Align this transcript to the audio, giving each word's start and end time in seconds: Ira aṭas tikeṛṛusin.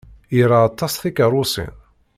Ira 0.39 0.57
aṭas 0.67 0.93
tikeṛṛusin. 0.95 1.73